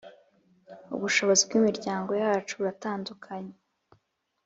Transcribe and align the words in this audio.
ubushobozi 0.95 1.41
bw 1.47 1.53
imiryango 1.59 2.11
yacu 2.23 2.53
buratandakunye 2.59 3.53